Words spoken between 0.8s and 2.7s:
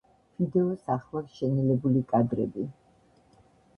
ახლავს შენელებული კადრები.